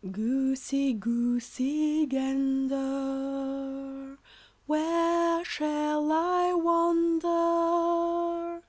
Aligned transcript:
]Goosey, 0.12 0.92
Goosey 0.92 2.06
Gander, 2.06 4.16
Where 4.66 5.44
shall 5.44 6.12
I 6.12 6.54
wander? 6.54 8.60